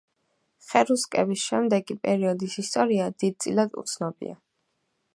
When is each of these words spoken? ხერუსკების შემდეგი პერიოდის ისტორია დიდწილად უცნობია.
ხერუსკების 0.69 1.43
შემდეგი 1.51 1.97
პერიოდის 2.07 2.57
ისტორია 2.65 3.13
დიდწილად 3.25 3.81
უცნობია. 3.83 4.39